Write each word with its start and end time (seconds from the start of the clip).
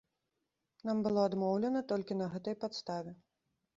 Нам 0.87 1.03
было 1.07 1.27
адмоўлена 1.29 1.79
толькі 1.91 2.19
на 2.23 2.33
гэтай 2.37 2.55
падставе. 2.65 3.11